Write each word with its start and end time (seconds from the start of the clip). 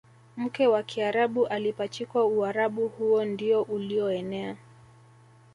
mke 0.37 0.67
wa 0.67 0.83
Kiarabu 0.83 1.47
alipachikwa 1.47 2.25
Uarabu 2.25 2.87
huo 2.87 3.25
ndiyo 3.25 3.61
uliyoenea 3.61 4.57